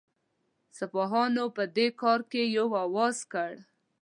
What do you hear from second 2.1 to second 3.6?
کې یو آواز کړه.